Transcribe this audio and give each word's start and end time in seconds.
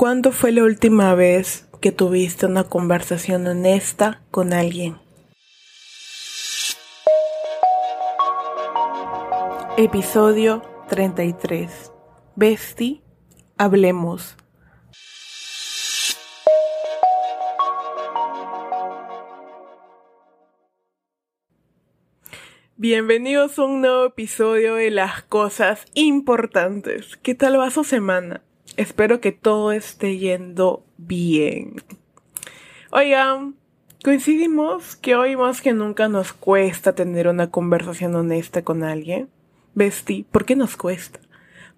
¿Cuándo 0.00 0.32
fue 0.32 0.50
la 0.50 0.62
última 0.62 1.14
vez 1.14 1.68
que 1.82 1.92
tuviste 1.92 2.46
una 2.46 2.64
conversación 2.64 3.46
honesta 3.46 4.22
con 4.30 4.54
alguien? 4.54 4.96
Episodio 9.76 10.62
33. 10.88 11.92
Besti, 12.34 13.02
hablemos. 13.58 14.38
Bienvenidos 22.78 23.58
a 23.58 23.64
un 23.64 23.82
nuevo 23.82 24.06
episodio 24.06 24.76
de 24.76 24.90
las 24.90 25.24
cosas 25.24 25.84
importantes. 25.92 27.18
¿Qué 27.18 27.34
tal 27.34 27.60
va 27.60 27.70
su 27.70 27.84
semana? 27.84 28.42
Espero 28.76 29.20
que 29.20 29.32
todo 29.32 29.72
esté 29.72 30.18
yendo 30.18 30.84
bien. 30.96 31.76
Oigan, 32.92 33.56
coincidimos 34.02 34.96
que 34.96 35.14
hoy 35.16 35.36
más 35.36 35.60
que 35.60 35.72
nunca 35.72 36.08
nos 36.08 36.32
cuesta 36.32 36.94
tener 36.94 37.28
una 37.28 37.50
conversación 37.50 38.14
honesta 38.14 38.62
con 38.62 38.82
alguien. 38.82 39.28
Besti, 39.74 40.24
¿por 40.30 40.44
qué 40.44 40.56
nos 40.56 40.76
cuesta? 40.76 41.20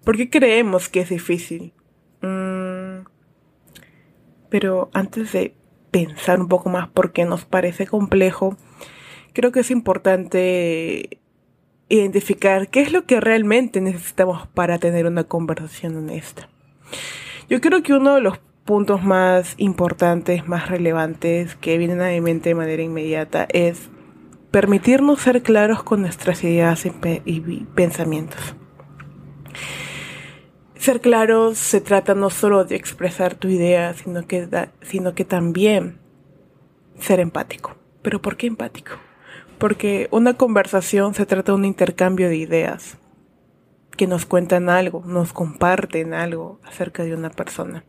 ¿Por 0.03 0.17
qué 0.17 0.29
creemos 0.29 0.89
que 0.89 1.01
es 1.01 1.09
difícil? 1.09 1.73
Mm, 2.21 3.05
pero 4.49 4.89
antes 4.93 5.31
de 5.33 5.55
pensar 5.91 6.39
un 6.39 6.47
poco 6.47 6.69
más 6.69 6.89
por 6.89 7.11
qué 7.11 7.25
nos 7.25 7.45
parece 7.45 7.85
complejo, 7.85 8.57
creo 9.33 9.51
que 9.51 9.61
es 9.61 9.71
importante 9.71 11.19
identificar 11.89 12.69
qué 12.69 12.81
es 12.81 12.91
lo 12.91 13.05
que 13.05 13.19
realmente 13.19 13.81
necesitamos 13.81 14.47
para 14.47 14.79
tener 14.79 15.05
una 15.05 15.25
conversación 15.25 15.95
honesta. 15.97 16.49
Yo 17.49 17.61
creo 17.61 17.83
que 17.83 17.93
uno 17.93 18.15
de 18.15 18.21
los 18.21 18.39
puntos 18.65 19.03
más 19.03 19.55
importantes, 19.57 20.47
más 20.47 20.69
relevantes 20.69 21.55
que 21.55 21.77
vienen 21.77 22.01
a 22.01 22.09
mi 22.09 22.21
mente 22.21 22.49
de 22.49 22.55
manera 22.55 22.81
inmediata 22.81 23.45
es 23.49 23.89
permitirnos 24.51 25.21
ser 25.21 25.41
claros 25.41 25.83
con 25.83 26.01
nuestras 26.01 26.43
ideas 26.43 26.85
y, 26.85 27.65
pensamientos. 27.75 28.55
Ser 30.75 31.01
claros 31.01 31.57
se 31.57 31.81
trata 31.81 32.13
no 32.13 32.29
solo 32.29 32.65
de 32.65 32.75
expresar 32.75 33.35
tu 33.35 33.47
idea, 33.47 33.93
sino 33.93 34.27
que, 34.27 34.47
sino 34.81 35.15
que 35.15 35.25
también 35.25 35.99
ser 36.99 37.19
empático. 37.19 37.75
¿Pero 38.01 38.21
por 38.21 38.37
qué 38.37 38.47
empático? 38.47 38.93
Porque 39.57 40.07
una 40.11 40.35
conversación 40.35 41.13
se 41.13 41.25
trata 41.25 41.53
de 41.53 41.57
un 41.57 41.65
intercambio 41.65 42.27
de 42.27 42.37
ideas 42.37 42.97
que 43.95 44.07
nos 44.07 44.25
cuentan 44.25 44.69
algo, 44.69 45.03
nos 45.05 45.33
comparten 45.33 46.13
algo 46.13 46.59
acerca 46.63 47.03
de 47.03 47.13
una 47.13 47.29
persona. 47.29 47.85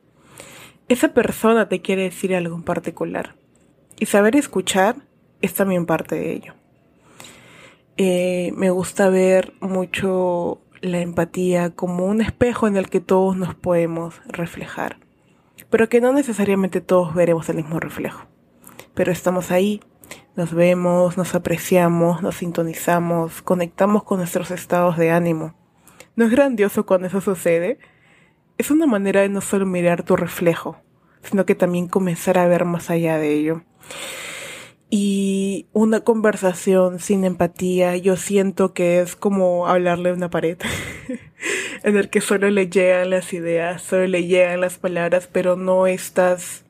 Esa 0.88 1.14
persona 1.14 1.68
te 1.68 1.80
quiere 1.80 2.02
decir 2.02 2.34
algo 2.34 2.54
en 2.56 2.62
particular. 2.62 3.36
Y 3.98 4.06
saber 4.06 4.36
escuchar 4.36 4.96
es 5.40 5.54
también 5.54 5.86
parte 5.86 6.16
de 6.16 6.32
ello. 6.32 6.54
Eh, 7.96 8.52
me 8.56 8.70
gusta 8.70 9.08
ver 9.08 9.54
mucho 9.60 10.60
la 10.80 11.00
empatía 11.00 11.70
como 11.70 12.04
un 12.06 12.20
espejo 12.20 12.66
en 12.66 12.76
el 12.76 12.90
que 12.90 13.00
todos 13.00 13.36
nos 13.36 13.54
podemos 13.54 14.20
reflejar, 14.26 14.98
pero 15.70 15.88
que 15.88 16.00
no 16.00 16.12
necesariamente 16.12 16.80
todos 16.80 17.14
veremos 17.14 17.48
el 17.48 17.56
mismo 17.56 17.80
reflejo. 17.80 18.26
Pero 18.94 19.12
estamos 19.12 19.50
ahí, 19.50 19.80
nos 20.36 20.52
vemos, 20.52 21.16
nos 21.16 21.34
apreciamos, 21.34 22.20
nos 22.20 22.36
sintonizamos, 22.36 23.40
conectamos 23.42 24.02
con 24.02 24.18
nuestros 24.18 24.50
estados 24.50 24.98
de 24.98 25.10
ánimo 25.10 25.54
¿No 26.16 26.26
es 26.26 26.30
grandioso 26.30 26.86
cuando 26.86 27.08
eso 27.08 27.20
sucede? 27.20 27.78
Es 28.56 28.70
una 28.70 28.86
manera 28.86 29.22
de 29.22 29.28
no 29.28 29.40
solo 29.40 29.66
mirar 29.66 30.04
tu 30.04 30.14
reflejo, 30.14 30.80
sino 31.22 31.44
que 31.44 31.56
también 31.56 31.88
comenzar 31.88 32.38
a 32.38 32.46
ver 32.46 32.64
más 32.64 32.88
allá 32.88 33.18
de 33.18 33.32
ello. 33.32 33.62
Y 34.90 35.66
una 35.72 36.02
conversación 36.02 37.00
sin 37.00 37.24
empatía, 37.24 37.96
yo 37.96 38.16
siento 38.16 38.74
que 38.74 39.00
es 39.00 39.16
como 39.16 39.66
hablarle 39.66 40.10
a 40.10 40.14
una 40.14 40.30
pared, 40.30 40.56
en 41.82 41.96
el 41.96 42.10
que 42.10 42.20
solo 42.20 42.48
le 42.48 42.68
llegan 42.68 43.10
las 43.10 43.32
ideas, 43.32 43.82
solo 43.82 44.06
le 44.06 44.24
llegan 44.26 44.60
las 44.60 44.78
palabras, 44.78 45.28
pero 45.30 45.56
no 45.56 45.88
estás, 45.88 46.64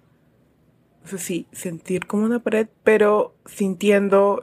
no 1.12 1.18
sé 1.18 1.44
sentir 1.52 2.06
como 2.06 2.24
una 2.24 2.38
pared, 2.38 2.68
pero 2.82 3.34
sintiendo 3.44 4.42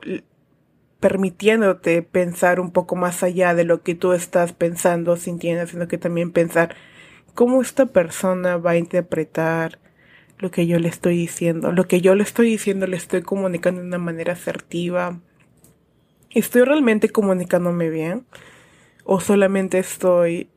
permitiéndote 1.01 2.03
pensar 2.03 2.61
un 2.61 2.71
poco 2.71 2.95
más 2.95 3.23
allá 3.23 3.53
de 3.55 3.65
lo 3.65 3.81
que 3.81 3.95
tú 3.95 4.13
estás 4.13 4.53
pensando, 4.53 5.17
sintiendo, 5.17 5.67
sino 5.67 5.87
que 5.87 5.97
también 5.97 6.31
pensar 6.31 6.75
cómo 7.33 7.61
esta 7.61 7.87
persona 7.87 8.57
va 8.57 8.71
a 8.71 8.77
interpretar 8.77 9.79
lo 10.37 10.51
que 10.51 10.67
yo 10.67 10.79
le 10.79 10.87
estoy 10.87 11.17
diciendo. 11.17 11.71
Lo 11.71 11.87
que 11.87 12.01
yo 12.01 12.13
le 12.15 12.23
estoy 12.23 12.49
diciendo 12.49 12.85
le 12.85 12.97
estoy 12.97 13.23
comunicando 13.23 13.81
de 13.81 13.87
una 13.87 13.97
manera 13.97 14.33
asertiva. 14.33 15.19
¿Estoy 16.29 16.63
realmente 16.63 17.09
comunicándome 17.09 17.89
bien? 17.89 18.25
¿O 19.03 19.19
solamente 19.19 19.79
estoy, 19.79 20.49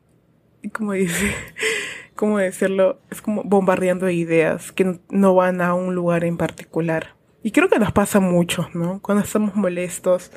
como 0.75 0.93
dice, 0.93 1.35
cómo 2.15 2.39
decirlo? 2.39 3.01
Es 3.11 3.23
como 3.23 3.43
bombardeando 3.45 4.11
ideas 4.11 4.73
que 4.73 5.01
no 5.09 5.35
van 5.35 5.63
a 5.63 5.73
un 5.73 5.95
lugar 5.95 6.23
en 6.25 6.37
particular. 6.37 7.15
Y 7.45 7.53
creo 7.53 7.69
que 7.69 7.79
nos 7.79 7.93
pasa 7.93 8.21
mucho, 8.21 8.71
¿no? 8.73 9.01
Cuando 9.03 9.23
estamos 9.23 9.55
molestos, 9.55 10.33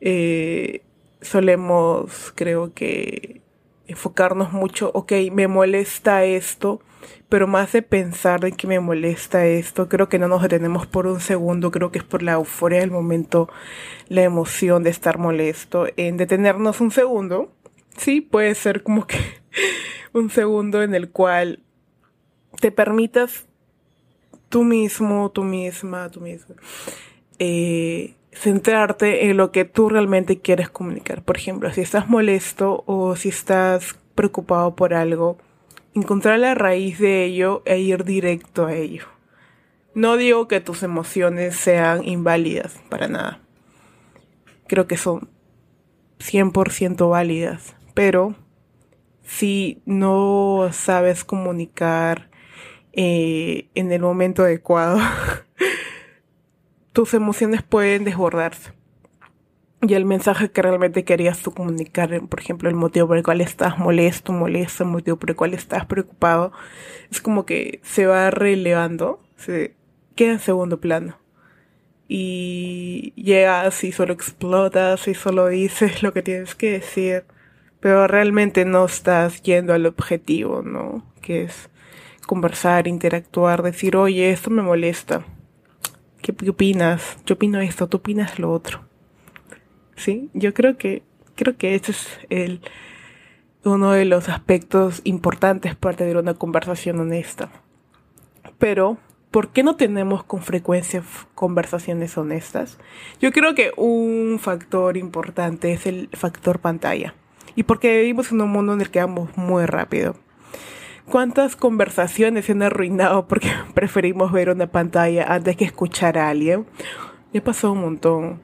eh, 0.00 0.82
solemos, 1.20 2.32
creo 2.34 2.74
que, 2.74 3.40
enfocarnos 3.86 4.52
mucho, 4.52 4.90
ok, 4.92 5.12
me 5.30 5.46
molesta 5.46 6.24
esto, 6.24 6.80
pero 7.28 7.46
más 7.46 7.70
de 7.70 7.82
pensar 7.82 8.40
de 8.40 8.50
que 8.50 8.66
me 8.66 8.80
molesta 8.80 9.46
esto, 9.46 9.88
creo 9.88 10.08
que 10.08 10.18
no 10.18 10.26
nos 10.26 10.42
detenemos 10.42 10.88
por 10.88 11.06
un 11.06 11.20
segundo, 11.20 11.70
creo 11.70 11.92
que 11.92 11.98
es 11.98 12.04
por 12.04 12.24
la 12.24 12.32
euforia 12.32 12.80
del 12.80 12.90
momento, 12.90 13.48
la 14.08 14.22
emoción 14.22 14.82
de 14.82 14.90
estar 14.90 15.18
molesto, 15.18 15.86
en 15.96 16.16
detenernos 16.16 16.80
un 16.80 16.90
segundo, 16.90 17.52
sí, 17.96 18.20
puede 18.20 18.56
ser 18.56 18.82
como 18.82 19.06
que 19.06 19.18
un 20.12 20.28
segundo 20.28 20.82
en 20.82 20.96
el 20.96 21.08
cual 21.10 21.60
te 22.60 22.72
permitas 22.72 23.46
tú 24.52 24.64
mismo, 24.64 25.30
tú 25.30 25.44
misma, 25.44 26.10
tú 26.10 26.20
misma, 26.20 26.54
eh, 27.38 28.16
centrarte 28.32 29.30
en 29.30 29.38
lo 29.38 29.50
que 29.50 29.64
tú 29.64 29.88
realmente 29.88 30.40
quieres 30.40 30.68
comunicar. 30.68 31.24
Por 31.24 31.38
ejemplo, 31.38 31.72
si 31.72 31.80
estás 31.80 32.06
molesto 32.06 32.84
o 32.86 33.16
si 33.16 33.30
estás 33.30 33.98
preocupado 34.14 34.76
por 34.76 34.92
algo, 34.92 35.38
encontrar 35.94 36.38
la 36.38 36.54
raíz 36.54 36.98
de 36.98 37.24
ello 37.24 37.62
e 37.64 37.78
ir 37.78 38.04
directo 38.04 38.66
a 38.66 38.74
ello. 38.74 39.06
No 39.94 40.18
digo 40.18 40.48
que 40.48 40.60
tus 40.60 40.82
emociones 40.82 41.56
sean 41.56 42.06
inválidas, 42.06 42.78
para 42.90 43.08
nada. 43.08 43.40
Creo 44.66 44.86
que 44.86 44.98
son 44.98 45.30
100% 46.18 47.08
válidas, 47.08 47.74
pero 47.94 48.34
si 49.22 49.80
no 49.86 50.68
sabes 50.72 51.24
comunicar 51.24 52.31
eh, 52.92 53.68
en 53.74 53.90
el 53.92 54.02
momento 54.02 54.42
adecuado, 54.42 54.98
tus 56.92 57.14
emociones 57.14 57.62
pueden 57.62 58.04
desbordarse. 58.04 58.72
Y 59.84 59.94
el 59.94 60.04
mensaje 60.04 60.50
que 60.52 60.62
realmente 60.62 61.04
querías 61.04 61.40
tú 61.40 61.52
comunicar, 61.52 62.28
por 62.28 62.38
ejemplo, 62.38 62.68
el 62.68 62.76
motivo 62.76 63.08
por 63.08 63.16
el 63.16 63.24
cual 63.24 63.40
estás 63.40 63.78
molesto, 63.78 64.32
molesto, 64.32 64.84
el 64.84 64.90
motivo 64.90 65.16
por 65.16 65.30
el 65.30 65.36
cual 65.36 65.54
estás 65.54 65.86
preocupado, 65.86 66.52
es 67.10 67.20
como 67.20 67.44
que 67.46 67.80
se 67.82 68.06
va 68.06 68.30
relevando, 68.30 69.20
se 69.36 69.74
queda 70.14 70.34
en 70.34 70.38
segundo 70.38 70.80
plano. 70.80 71.18
Y 72.06 73.12
llegas 73.16 73.82
y 73.82 73.90
solo 73.90 74.12
explotas 74.12 75.08
y 75.08 75.14
solo 75.14 75.48
dices 75.48 76.02
lo 76.02 76.12
que 76.12 76.22
tienes 76.22 76.54
que 76.54 76.72
decir, 76.72 77.24
pero 77.80 78.06
realmente 78.06 78.64
no 78.64 78.84
estás 78.84 79.42
yendo 79.42 79.72
al 79.74 79.86
objetivo, 79.86 80.62
¿no? 80.62 81.04
Que 81.22 81.44
es 81.44 81.70
conversar, 82.26 82.86
interactuar, 82.86 83.62
decir, 83.62 83.96
oye, 83.96 84.30
esto 84.30 84.50
me 84.50 84.62
molesta. 84.62 85.24
¿Qué, 86.20 86.34
opinas? 86.48 87.18
Yo 87.26 87.34
opino 87.34 87.60
esto, 87.60 87.88
tú 87.88 87.98
opinas 87.98 88.38
lo 88.38 88.52
otro. 88.52 88.84
Sí, 89.96 90.30
yo 90.32 90.54
creo 90.54 90.76
que, 90.76 91.02
creo 91.34 91.56
que 91.56 91.74
ese 91.74 91.92
es 91.92 92.08
el, 92.30 92.60
uno 93.64 93.92
de 93.92 94.04
los 94.04 94.28
aspectos 94.28 95.00
importantes 95.04 95.74
para 95.74 95.96
tener 95.96 96.16
una 96.16 96.34
conversación 96.34 97.00
honesta. 97.00 97.50
Pero, 98.58 98.98
¿por 99.30 99.48
qué 99.48 99.64
no 99.64 99.76
tenemos 99.76 100.22
con 100.22 100.42
frecuencia 100.42 101.02
conversaciones 101.34 102.16
honestas? 102.16 102.78
Yo 103.20 103.32
creo 103.32 103.54
que 103.54 103.72
un 103.76 104.38
factor 104.40 104.96
importante 104.96 105.72
es 105.72 105.86
el 105.86 106.08
factor 106.12 106.60
pantalla. 106.60 107.14
Y 107.56 107.64
porque 107.64 107.98
vivimos 107.98 108.30
en 108.32 108.40
un 108.40 108.50
mundo 108.50 108.72
en 108.72 108.80
el 108.80 108.90
que 108.90 109.00
vamos 109.00 109.36
muy 109.36 109.66
rápido 109.66 110.16
cuántas 111.10 111.56
conversaciones 111.56 112.46
se 112.46 112.52
han 112.52 112.62
arruinado 112.62 113.26
porque 113.28 113.50
preferimos 113.74 114.32
ver 114.32 114.50
una 114.50 114.66
pantalla 114.66 115.24
antes 115.32 115.56
que 115.56 115.64
escuchar 115.64 116.18
a 116.18 116.28
alguien. 116.28 116.66
Me 117.32 117.40
pasó 117.40 117.72
un 117.72 117.80
montón 117.80 118.42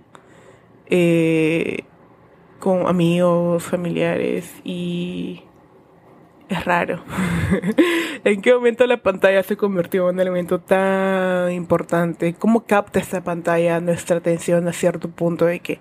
eh, 0.87 1.85
con 2.59 2.87
amigos, 2.87 3.63
familiares 3.65 4.53
y 4.65 5.43
es 6.49 6.65
raro. 6.65 7.03
¿En 8.25 8.41
qué 8.41 8.55
momento 8.55 8.87
la 8.87 9.03
pantalla 9.03 9.43
se 9.43 9.57
convirtió 9.57 10.09
en 10.09 10.17
un 10.17 10.21
elemento 10.21 10.61
tan 10.61 11.53
importante? 11.53 12.35
¿Cómo 12.35 12.65
capta 12.65 12.99
esta 12.99 13.23
pantalla 13.23 13.81
nuestra 13.81 14.17
atención 14.17 14.67
a 14.69 14.73
cierto 14.73 15.11
punto 15.11 15.45
de 15.45 15.61
que 15.61 15.81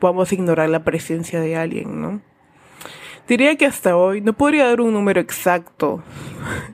podamos 0.00 0.32
ignorar 0.32 0.68
la 0.68 0.84
presencia 0.84 1.40
de 1.40 1.56
alguien, 1.56 2.00
no? 2.00 2.20
Diría 3.28 3.56
que 3.56 3.66
hasta 3.66 3.94
hoy 3.94 4.22
no 4.22 4.32
podría 4.32 4.66
dar 4.66 4.80
un 4.80 4.94
número 4.94 5.20
exacto 5.20 6.02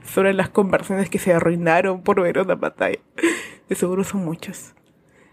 sobre 0.04 0.32
las 0.32 0.48
conversaciones 0.48 1.10
que 1.10 1.18
se 1.18 1.32
arruinaron 1.32 2.02
por 2.02 2.22
ver 2.22 2.38
una 2.38 2.56
pantalla. 2.56 3.00
De 3.68 3.74
seguro 3.74 4.04
son 4.04 4.24
muchas. 4.24 4.74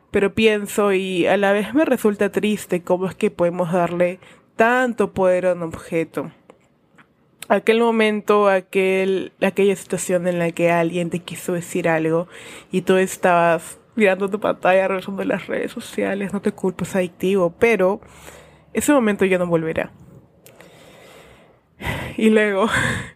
Pero 0.10 0.34
pienso 0.34 0.92
y 0.94 1.28
a 1.28 1.38
la 1.38 1.52
vez 1.52 1.76
me 1.76 1.86
resulta 1.86 2.32
triste 2.32 2.82
cómo 2.82 3.06
es 3.06 3.14
que 3.14 3.30
podemos 3.30 3.72
darle 3.72 4.20
tanto 4.56 5.14
poder 5.14 5.46
a 5.46 5.54
un 5.54 5.62
objeto 5.62 6.32
aquel 7.50 7.82
momento, 7.82 8.48
aquel, 8.48 9.34
aquella 9.42 9.76
situación 9.76 10.28
en 10.28 10.40
la 10.40 10.52
que 10.52 10.72
alguien 10.72 11.10
te 11.10 11.20
quiso 11.20 11.54
decir 11.54 11.90
algo 11.90 12.28
y 12.72 12.82
tú 12.82 12.96
estabas 12.96 13.78
mirando 13.96 14.30
tu 14.30 14.40
pantalla, 14.40 14.88
revisando 14.88 15.24
las 15.26 15.48
redes 15.48 15.72
sociales, 15.72 16.32
no 16.32 16.42
te 16.42 16.54
culpo, 16.54 16.86
es 16.86 16.96
adictivo, 16.96 17.54
pero 17.60 18.00
ese 18.74 18.94
momento 18.94 19.26
ya 19.26 19.38
no 19.38 19.48
volverá. 19.48 19.92
Y 22.18 22.30
luego, 22.30 22.68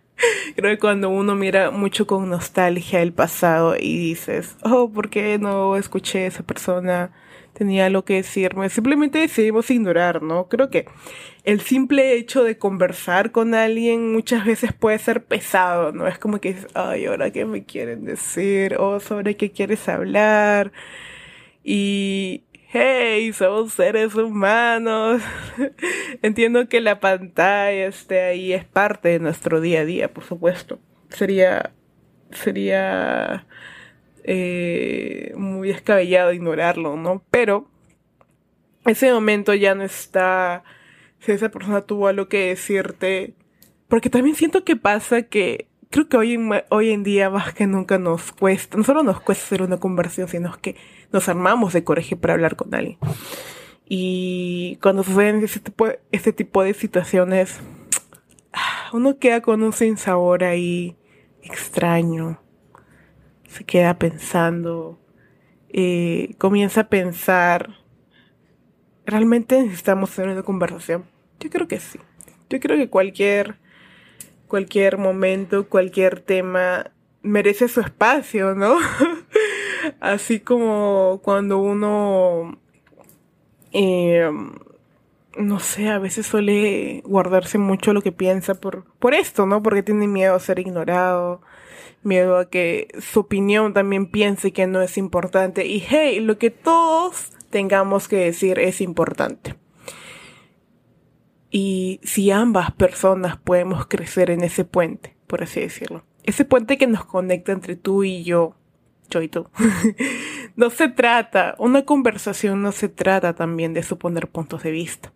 creo 0.56 0.72
que 0.72 0.80
cuando 0.80 1.10
uno 1.10 1.36
mira 1.36 1.72
mucho 1.72 2.08
con 2.08 2.30
nostalgia 2.30 3.02
el 3.02 3.14
pasado 3.14 3.76
y 3.78 3.98
dices, 3.98 4.58
oh, 4.64 4.92
¿por 4.92 5.10
qué 5.10 5.38
no 5.38 5.76
escuché 5.76 6.24
a 6.24 6.28
esa 6.28 6.44
persona? 6.44 7.12
tenía 7.56 7.90
lo 7.90 8.06
que 8.06 8.16
decirme. 8.16 8.70
Simplemente 8.70 9.20
decidimos 9.20 9.72
ignorar, 9.72 10.22
¿no? 10.22 10.48
Creo 10.48 10.70
que 10.70 10.86
el 11.44 11.62
simple 11.62 12.14
hecho 12.14 12.44
de 12.44 12.58
conversar 12.58 13.32
con 13.32 13.56
alguien 13.56 14.14
muchas 14.14 14.46
veces 14.46 14.74
puede 14.74 15.00
ser 15.00 15.24
pesado, 15.26 15.92
¿no? 15.92 16.08
Es 16.08 16.20
como 16.20 16.40
que, 16.40 16.56
ay, 16.76 17.06
ahora 17.06 17.32
qué 17.32 17.46
me 17.46 17.66
quieren 17.66 18.06
decir, 18.06 18.76
o 18.78 19.00
sobre 19.00 19.38
qué 19.38 19.52
quieres 19.52 19.88
hablar. 19.90 20.72
Y, 21.64 22.44
hey, 22.78 23.32
somos 23.32 23.72
seres 23.74 24.16
humanos. 24.16 25.22
Entiendo 26.22 26.68
que 26.68 26.82
la 26.82 27.00
pantalla 27.00 27.88
esté 27.88 28.22
ahí, 28.22 28.52
es 28.52 28.66
parte 28.66 29.10
de 29.10 29.20
nuestro 29.20 29.62
día 29.62 29.82
a 29.82 29.86
día, 29.86 30.14
por 30.14 30.26
supuesto. 30.26 30.80
Sería, 31.10 31.72
sería 32.32 33.48
eh, 34.26 35.32
muy 35.38 35.70
descabellado 35.70 36.34
ignorarlo, 36.34 36.98
¿no? 36.98 37.24
Pero 37.32 37.70
ese 38.86 39.14
momento 39.14 39.54
ya 39.54 39.74
no 39.74 39.84
está, 39.84 40.66
si 41.20 41.32
esa 41.32 41.50
persona 41.50 41.82
tuvo 41.82 42.10
algo 42.10 42.28
que 42.28 42.50
decirte, 42.50 43.36
porque 43.88 44.10
también 44.10 44.36
siento 44.36 44.66
que 44.66 44.76
pasa 44.76 45.22
que 45.22 45.70
creo 45.96 46.10
que 46.10 46.18
hoy 46.18 46.34
en, 46.34 46.52
hoy 46.70 46.92
en 46.92 47.04
día 47.04 47.30
más 47.30 47.54
que 47.54 47.68
nunca 47.68 47.98
nos 47.98 48.32
cuesta, 48.34 48.78
no 48.78 48.84
solo 48.84 49.02
nos 49.02 49.22
cuesta 49.22 49.46
hacer 49.46 49.62
una 49.62 49.78
conversión, 49.78 50.28
sino 50.28 50.56
que 50.62 50.76
nos 51.12 51.30
armamos 51.30 51.74
de 51.74 51.84
coraje 51.84 52.16
para 52.16 52.34
hablar 52.34 52.56
con 52.56 52.76
alguien. 52.76 52.98
Y 53.88 54.78
cuando 54.82 55.04
suceden 55.04 55.44
este 55.44 55.60
tipo, 55.60 55.88
este 56.12 56.34
tipo 56.34 56.64
de 56.64 56.74
situaciones, 56.74 57.60
uno 58.94 59.18
queda 59.20 59.42
con 59.42 59.64
un 59.64 59.74
sinsabor 59.74 60.44
ahí 60.44 60.98
extraño 61.42 62.40
se 63.56 63.64
queda 63.64 63.98
pensando, 63.98 65.00
eh, 65.70 66.36
comienza 66.38 66.82
a 66.82 66.90
pensar, 66.90 67.70
¿realmente 69.06 69.62
necesitamos 69.62 70.12
tener 70.12 70.32
una 70.32 70.44
conversación? 70.44 71.06
Yo 71.40 71.50
creo 71.50 71.68
que 71.68 71.80
sí. 71.80 72.00
Yo 72.50 72.60
creo 72.60 72.78
que 72.78 72.90
cualquier, 72.90 73.58
cualquier 74.48 74.98
momento, 74.98 75.68
cualquier 75.68 76.20
tema 76.20 76.92
merece 77.22 77.68
su 77.68 77.82
espacio, 77.82 78.56
¿no? 78.56 78.78
Así 80.00 80.40
como 80.40 81.20
cuando 81.24 81.58
uno, 81.58 82.60
eh, 83.72 84.30
no 85.38 85.60
sé, 85.60 85.90
a 85.90 86.00
veces 86.00 86.26
suele 86.26 87.02
guardarse 87.06 87.58
mucho 87.58 87.94
lo 87.94 88.02
que 88.02 88.12
piensa 88.12 88.56
por, 88.56 88.86
por 89.00 89.14
esto, 89.14 89.46
¿no? 89.46 89.62
Porque 89.62 89.84
tiene 89.84 90.08
miedo 90.08 90.36
a 90.36 90.40
ser 90.40 90.60
ignorado, 90.60 91.42
miedo 92.04 92.38
a 92.38 92.50
que 92.50 92.88
su 93.00 93.22
opinión 93.22 93.74
también 93.74 94.08
piense 94.08 94.54
que 94.54 94.68
no 94.68 94.82
es 94.82 94.98
importante. 94.98 95.66
Y 95.66 95.80
hey, 95.80 96.20
lo 96.20 96.38
que 96.38 96.52
todos 96.52 97.32
tengamos 97.50 98.08
que 98.08 98.18
decir 98.18 98.60
es 98.60 98.82
importante. 98.82 99.56
Y 101.50 102.00
si 102.04 102.32
ambas 102.32 102.72
personas 102.72 103.38
podemos 103.38 103.86
crecer 103.88 104.30
en 104.30 104.44
ese 104.44 104.66
puente, 104.66 105.16
por 105.28 105.44
así 105.44 105.62
decirlo. 105.62 106.04
Ese 106.24 106.44
puente 106.44 106.78
que 106.78 106.88
nos 106.88 107.06
conecta 107.06 107.52
entre 107.52 107.76
tú 107.76 108.04
y 108.04 108.24
yo, 108.24 108.56
yo 109.10 109.22
y 109.22 109.28
tú. 109.28 109.48
no 110.56 110.70
se 110.70 110.90
trata, 110.90 111.56
una 111.60 111.86
conversación 111.86 112.62
no 112.62 112.72
se 112.72 112.90
trata 112.90 113.36
también 113.36 113.74
de 113.74 113.84
suponer 113.84 114.28
puntos 114.28 114.64
de 114.64 114.72
vista. 114.72 115.14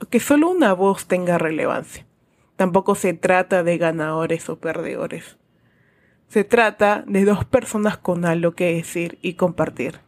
O 0.00 0.06
que 0.06 0.20
solo 0.20 0.50
una 0.50 0.72
voz 0.72 1.06
tenga 1.06 1.38
relevancia. 1.38 2.06
Tampoco 2.56 2.94
se 2.94 3.12
trata 3.14 3.62
de 3.62 3.78
ganadores 3.78 4.48
o 4.48 4.58
perdedores. 4.58 5.36
Se 6.28 6.44
trata 6.44 7.04
de 7.06 7.24
dos 7.24 7.44
personas 7.44 7.98
con 7.98 8.24
algo 8.24 8.52
que 8.52 8.74
decir 8.74 9.18
y 9.20 9.34
compartir. 9.34 10.00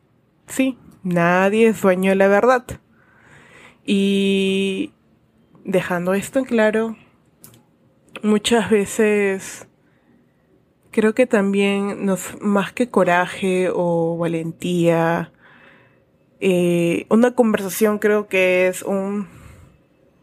Sí, 0.47 0.79
nadie 1.03 1.69
es 1.69 1.83
dueño 1.83 2.11
de 2.11 2.17
la 2.17 2.29
verdad. 2.29 2.65
Y 3.85 4.93
dejando 5.65 6.15
esto 6.15 6.39
en 6.39 6.45
claro, 6.45 6.97
muchas 8.23 8.71
veces 8.71 9.67
creo 10.91 11.15
que 11.15 11.27
también 11.27 12.07
nos, 12.07 12.41
más 12.41 12.73
que 12.73 12.91
coraje 12.91 13.69
o 13.73 14.17
valentía, 14.17 15.33
eh, 16.41 17.07
una 17.09 17.35
conversación 17.35 17.99
creo 17.99 18.29
que 18.29 18.69
es 18.69 18.83
un, 18.83 19.29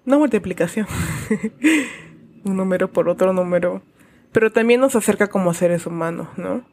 una 0.06 0.18
multiplicación. 0.18 0.88
un 2.44 2.58
número 2.58 2.92
por 2.92 3.08
otro 3.08 3.34
número 3.34 3.84
pero 4.32 4.52
también 4.52 4.80
nos 4.80 4.96
acerca 4.96 5.28
como 5.28 5.54
seres 5.54 5.86
humanos, 5.86 6.30
¿no? 6.38 6.64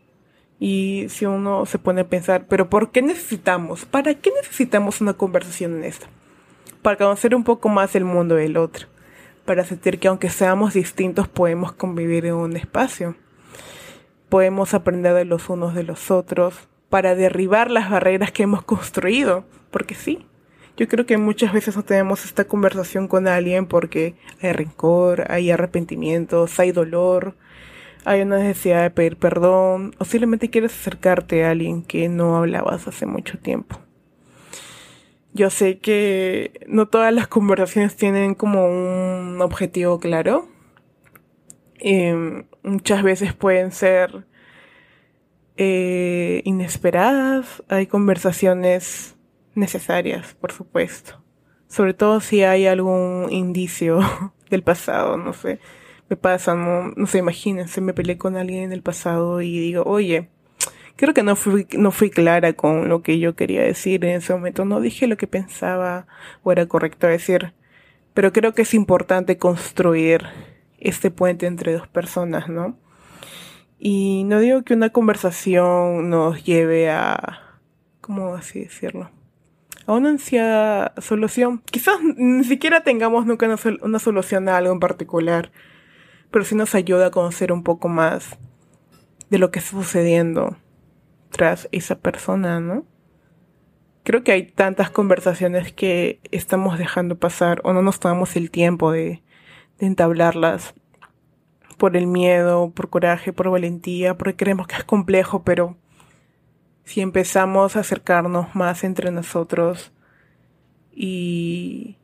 Y 0.60 1.06
si 1.08 1.26
uno 1.26 1.66
se 1.66 1.78
pone 1.78 2.02
a 2.02 2.08
pensar, 2.08 2.46
pero 2.48 2.68
¿por 2.68 2.90
qué 2.90 3.02
necesitamos? 3.02 3.84
¿Para 3.84 4.14
qué 4.14 4.32
necesitamos 4.40 5.00
una 5.00 5.14
conversación 5.14 5.76
en 5.76 5.84
esta? 5.84 6.08
Para 6.82 6.96
conocer 6.96 7.34
un 7.34 7.44
poco 7.44 7.68
más 7.68 7.94
el 7.96 8.04
mundo 8.04 8.36
del 8.36 8.56
otro, 8.56 8.86
para 9.44 9.64
sentir 9.64 9.98
que 9.98 10.08
aunque 10.08 10.30
seamos 10.30 10.74
distintos 10.74 11.28
podemos 11.28 11.72
convivir 11.72 12.26
en 12.26 12.34
un 12.34 12.56
espacio, 12.56 13.16
podemos 14.28 14.74
aprender 14.74 15.14
de 15.14 15.24
los 15.24 15.48
unos 15.48 15.74
de 15.74 15.82
los 15.82 16.10
otros, 16.10 16.68
para 16.88 17.14
derribar 17.14 17.70
las 17.70 17.90
barreras 17.90 18.32
que 18.32 18.44
hemos 18.44 18.62
construido, 18.62 19.44
porque 19.70 19.94
sí, 19.94 20.26
yo 20.76 20.86
creo 20.88 21.06
que 21.06 21.18
muchas 21.18 21.52
veces 21.52 21.76
no 21.76 21.82
tenemos 21.82 22.24
esta 22.24 22.44
conversación 22.44 23.08
con 23.08 23.26
alguien 23.26 23.66
porque 23.66 24.14
hay 24.40 24.52
rencor, 24.52 25.30
hay 25.30 25.50
arrepentimientos, 25.50 26.58
hay 26.60 26.72
dolor, 26.72 27.34
hay 28.04 28.22
una 28.22 28.38
necesidad 28.38 28.82
de 28.82 28.90
pedir 28.90 29.16
perdón 29.16 29.94
o 29.98 30.04
simplemente 30.04 30.50
quieres 30.50 30.72
acercarte 30.72 31.44
a 31.44 31.50
alguien 31.50 31.82
que 31.82 32.08
no 32.08 32.36
hablabas 32.36 32.86
hace 32.86 33.06
mucho 33.06 33.38
tiempo. 33.38 33.80
Yo 35.32 35.50
sé 35.50 35.78
que 35.78 36.66
no 36.66 36.88
todas 36.88 37.12
las 37.12 37.28
conversaciones 37.28 37.96
tienen 37.96 38.34
como 38.34 38.66
un 38.66 39.40
objetivo 39.40 40.00
claro. 40.00 40.48
Em, 41.78 42.46
muchas 42.62 43.02
veces 43.02 43.34
pueden 43.34 43.72
ser 43.72 44.26
eh, 45.56 46.42
inesperadas. 46.44 47.62
Hay 47.68 47.86
conversaciones 47.86 49.16
necesarias, 49.54 50.34
por 50.40 50.52
supuesto. 50.52 51.22
Sobre 51.68 51.94
todo 51.94 52.20
si 52.20 52.42
hay 52.42 52.66
algún 52.66 53.28
indicio 53.30 54.00
del 54.50 54.62
pasado, 54.62 55.16
no 55.16 55.32
sé 55.32 55.60
me 56.08 56.16
pasa, 56.16 56.54
no, 56.54 56.92
no 56.96 57.06
se 57.06 57.18
imagínense, 57.18 57.80
me 57.80 57.94
peleé 57.94 58.16
con 58.18 58.36
alguien 58.36 58.64
en 58.64 58.72
el 58.72 58.82
pasado 58.82 59.42
y 59.42 59.58
digo, 59.58 59.82
oye, 59.84 60.30
creo 60.98 61.14
que 61.14 61.22
no 61.22 61.36
fui, 61.36 61.66
no 61.72 61.90
fui 61.90 62.10
clara 62.10 62.52
con 62.52 62.90
lo 62.90 63.02
que 63.02 63.18
yo 63.18 63.34
quería 63.34 63.62
decir 63.62 64.04
en 64.04 64.16
ese 64.16 64.34
momento, 64.34 64.66
no 64.66 64.80
dije 64.80 65.06
lo 65.06 65.16
que 65.16 65.26
pensaba 65.26 66.06
o 66.42 66.52
era 66.52 66.66
correcto 66.66 67.06
decir, 67.06 67.54
pero 68.12 68.32
creo 68.32 68.52
que 68.52 68.62
es 68.62 68.74
importante 68.74 69.38
construir 69.38 70.26
este 70.78 71.10
puente 71.10 71.46
entre 71.46 71.72
dos 71.72 71.88
personas, 71.88 72.48
¿no? 72.48 72.76
Y 73.78 74.24
no 74.24 74.40
digo 74.40 74.62
que 74.62 74.74
una 74.74 74.90
conversación 74.90 76.10
nos 76.10 76.44
lleve 76.44 76.90
a, 76.90 77.58
¿cómo 78.02 78.34
así 78.34 78.60
decirlo? 78.60 79.10
A 79.86 79.94
una 79.94 80.10
ansiada 80.10 80.92
solución. 80.98 81.62
Quizás 81.70 81.96
ni 82.16 82.44
siquiera 82.44 82.82
tengamos 82.82 83.24
nunca 83.24 83.46
una, 83.46 83.56
una 83.82 83.98
solución 83.98 84.48
a 84.48 84.58
algo 84.58 84.72
en 84.72 84.80
particular 84.80 85.50
pero 86.30 86.44
sí 86.44 86.54
nos 86.54 86.74
ayuda 86.74 87.06
a 87.06 87.10
conocer 87.10 87.52
un 87.52 87.62
poco 87.62 87.88
más 87.88 88.38
de 89.30 89.38
lo 89.38 89.50
que 89.50 89.58
está 89.58 89.72
sucediendo 89.72 90.56
tras 91.30 91.68
esa 91.72 91.98
persona, 91.98 92.60
¿no? 92.60 92.84
Creo 94.04 94.24
que 94.24 94.32
hay 94.32 94.44
tantas 94.44 94.90
conversaciones 94.90 95.72
que 95.72 96.20
estamos 96.30 96.78
dejando 96.78 97.18
pasar 97.18 97.60
o 97.64 97.72
no 97.72 97.82
nos 97.82 98.00
tomamos 98.00 98.36
el 98.36 98.50
tiempo 98.50 98.90
de, 98.90 99.22
de 99.78 99.86
entablarlas 99.86 100.74
por 101.76 101.96
el 101.96 102.06
miedo, 102.06 102.70
por 102.70 102.90
coraje, 102.90 103.32
por 103.32 103.50
valentía, 103.50 104.16
porque 104.16 104.36
creemos 104.36 104.66
que 104.66 104.76
es 104.76 104.84
complejo, 104.84 105.42
pero 105.44 105.76
si 106.84 107.00
empezamos 107.00 107.76
a 107.76 107.80
acercarnos 107.80 108.54
más 108.54 108.84
entre 108.84 109.10
nosotros 109.10 109.92
y... 110.92 111.96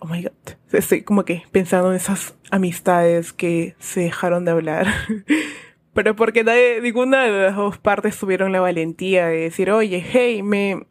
Oh 0.00 0.06
my 0.06 0.20
god, 0.20 0.32
estoy 0.72 1.02
como 1.02 1.24
que 1.24 1.44
pensando 1.52 1.90
en 1.90 1.96
esas 1.96 2.34
amistades 2.50 3.32
que 3.32 3.76
se 3.78 4.00
dejaron 4.00 4.44
de 4.44 4.50
hablar. 4.50 4.88
pero 5.94 6.16
porque 6.16 6.44
nadie, 6.44 6.80
ninguna 6.80 7.22
de 7.24 7.42
las 7.42 7.56
dos 7.56 7.78
partes 7.78 8.18
tuvieron 8.18 8.52
la 8.52 8.60
valentía 8.60 9.26
de 9.26 9.40
decir, 9.40 9.70
oye, 9.70 10.04
hey, 10.12 10.42
me, 10.42 10.86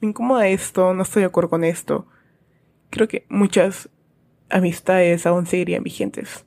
me 0.00 0.08
incomoda 0.08 0.48
esto, 0.48 0.92
no 0.94 1.02
estoy 1.02 1.22
de 1.22 1.26
acuerdo 1.26 1.50
con 1.50 1.64
esto. 1.64 2.06
Creo 2.90 3.08
que 3.08 3.24
muchas 3.28 3.88
amistades 4.50 5.26
aún 5.26 5.46
seguirían 5.46 5.82
vigentes. 5.82 6.44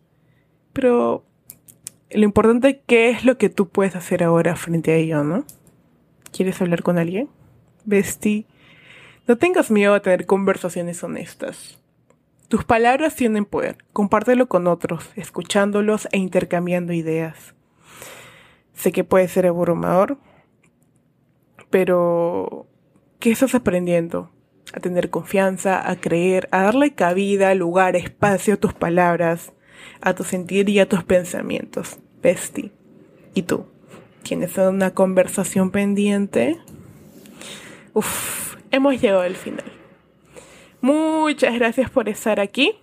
Pero 0.74 1.26
lo 2.12 2.24
importante, 2.24 2.82
¿qué 2.86 3.10
es 3.10 3.26
lo 3.26 3.38
que 3.38 3.50
tú 3.50 3.70
puedes 3.70 3.96
hacer 3.96 4.24
ahora 4.24 4.56
frente 4.56 4.92
a 4.92 4.96
ello, 4.96 5.24
no? 5.24 5.46
¿Quieres 6.32 6.62
hablar 6.62 6.84
con 6.84 6.98
alguien? 7.00 7.30
Bestie, 7.86 8.46
no 9.28 9.38
tengas 9.38 9.72
miedo 9.72 9.96
a 9.96 10.02
tener 10.02 10.28
conversaciones 10.28 11.04
honestas. 11.04 11.80
Tus 12.48 12.64
palabras 12.64 13.16
tienen 13.16 13.46
poder. 13.46 13.78
Compártelo 13.92 14.48
con 14.48 14.68
otros, 14.68 15.10
escuchándolos 15.16 16.08
e 16.12 16.20
intercambiando 16.20 16.94
ideas. 16.94 17.55
Sé 18.75 18.91
que 18.91 19.03
puede 19.03 19.27
ser 19.27 19.48
abrumador, 19.48 20.17
pero 21.70 22.67
¿qué 23.20 23.32
estás 23.32 23.55
aprendiendo? 23.55 24.32
A 24.74 24.79
tener 24.79 25.10
confianza, 25.10 25.89
a 25.89 25.96
creer, 25.96 26.48
a 26.51 26.63
darle 26.63 26.94
cabida, 26.94 27.55
lugar, 27.55 27.96
espacio 27.96 28.55
a 28.55 28.58
tus 28.58 28.74
palabras, 28.74 29.53
a 30.01 30.13
tu 30.13 30.24
sentir 30.24 30.70
y 30.70 30.79
a 30.79 30.89
tus 30.89 31.03
pensamientos. 31.03 32.00
Bestie. 32.22 32.72
¿Y 33.34 33.44
tú? 33.44 33.65
¿Tienes 34.24 34.58
una 34.58 34.91
conversación 34.91 35.72
pendiente? 35.72 36.60
Uf, 37.94 38.55
hemos 38.72 39.00
llegado 39.00 39.22
al 39.22 39.36
final. 39.36 39.72
Muchas 40.82 41.55
gracias 41.55 41.89
por 41.89 42.10
estar 42.10 42.39
aquí. 42.39 42.79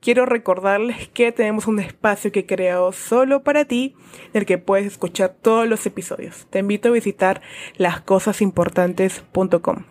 Quiero 0.00 0.24
recordarles 0.24 1.08
que 1.08 1.30
tenemos 1.30 1.66
un 1.66 1.78
espacio 1.78 2.32
que 2.32 2.40
he 2.40 2.46
creado 2.46 2.90
solo 2.92 3.42
para 3.42 3.66
ti, 3.66 3.94
en 4.32 4.40
el 4.40 4.46
que 4.46 4.56
puedes 4.56 4.86
escuchar 4.86 5.36
todos 5.42 5.68
los 5.68 5.84
episodios. 5.84 6.46
Te 6.48 6.60
invito 6.60 6.88
a 6.88 6.92
visitar 6.92 7.42
lascosasimportantes.com. 7.76 9.84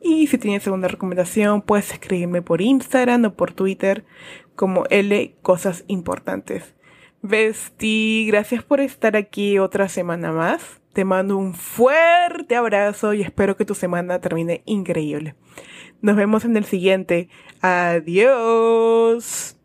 Y 0.00 0.28
si 0.28 0.38
tienes 0.38 0.64
alguna 0.66 0.86
recomendación, 0.86 1.62
puedes 1.62 1.92
escribirme 1.92 2.40
por 2.40 2.60
Instagram 2.60 3.24
o 3.24 3.34
por 3.34 3.52
Twitter 3.52 4.04
como 4.54 4.84
L 4.90 5.34
Cosas 5.42 5.82
Importantes. 5.88 6.76
Besti, 7.22 8.26
gracias 8.28 8.62
por 8.62 8.80
estar 8.80 9.16
aquí 9.16 9.58
otra 9.58 9.88
semana 9.88 10.32
más. 10.32 10.80
Te 10.92 11.04
mando 11.04 11.36
un 11.36 11.54
fuerte 11.54 12.54
abrazo 12.54 13.14
y 13.14 13.22
espero 13.22 13.56
que 13.56 13.64
tu 13.64 13.74
semana 13.74 14.20
termine 14.20 14.62
increíble. 14.66 15.34
Nos 16.02 16.16
vemos 16.16 16.44
en 16.44 16.56
el 16.56 16.64
siguiente. 16.64 17.28
Adiós. 17.60 19.56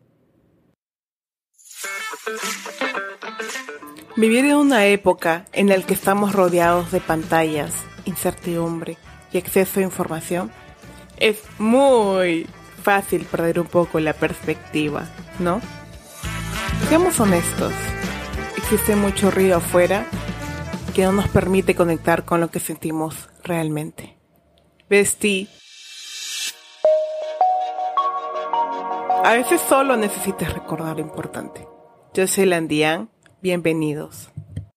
Vivir 4.16 4.44
en 4.44 4.56
una 4.56 4.86
época 4.86 5.44
en 5.52 5.68
la 5.68 5.82
que 5.82 5.94
estamos 5.94 6.32
rodeados 6.32 6.92
de 6.92 7.00
pantallas, 7.00 7.74
incertidumbre 8.04 8.96
y 9.32 9.38
exceso 9.38 9.80
de 9.80 9.86
información 9.86 10.50
es 11.18 11.42
muy 11.58 12.46
fácil 12.82 13.24
perder 13.24 13.58
un 13.60 13.66
poco 13.66 13.98
la 14.00 14.12
perspectiva, 14.12 15.08
¿no? 15.38 15.60
Seamos 16.88 17.18
honestos, 17.20 17.72
existe 18.56 18.96
mucho 18.96 19.30
ruido 19.30 19.56
afuera 19.56 20.06
que 20.94 21.02
no 21.02 21.12
nos 21.12 21.28
permite 21.28 21.74
conectar 21.74 22.24
con 22.24 22.40
lo 22.40 22.50
que 22.50 22.60
sentimos 22.60 23.28
realmente. 23.42 24.16
Vestí. 24.88 25.48
A 29.24 29.32
veces 29.32 29.60
solo 29.60 29.96
necesitas 29.96 30.52
recordar 30.52 30.96
lo 30.96 31.02
importante. 31.02 31.66
Yo 32.14 32.26
soy 32.26 32.46
Landian, 32.46 33.10
bienvenidos. 33.42 34.30